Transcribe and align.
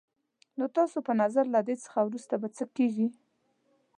نو 0.57 0.65
ستا 0.91 0.99
په 1.07 1.13
نظر 1.21 1.45
له 1.55 1.61
دې 1.67 1.75
څخه 1.83 1.99
وروسته 2.03 2.33
به 2.41 2.47
څه 2.57 2.63
کېږي؟ 2.77 3.07